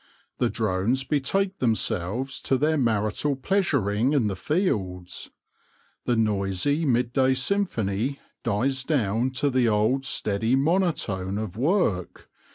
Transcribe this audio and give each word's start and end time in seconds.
The 0.39 0.49
drones 0.49 1.03
betake 1.03 1.59
themselves 1.59 2.41
to 2.41 2.57
their 2.57 2.75
marital 2.75 3.35
pleasuring 3.35 4.13
in 4.13 4.25
the 4.29 4.35
fields. 4.35 5.29
The 6.05 6.15
noisy 6.15 6.85
midday 6.87 7.35
symphony 7.35 8.19
dies 8.43 8.83
down 8.83 9.29
to 9.33 9.51
the 9.51 9.67
old 9.69 10.03
steady 10.05 10.55
monotone 10.55 11.37
of 11.37 11.55
work. 11.55 12.31